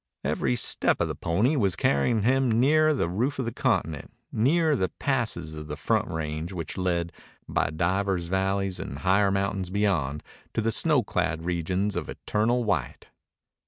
[0.23, 4.75] Every step of the pony was carrying him nearer the roof of the continent, nearer
[4.75, 7.11] the passes of the front range which lead,
[7.47, 10.23] by divers valleys and higher mountains beyond,
[10.55, 13.09] to the snowclad regions of eternal white.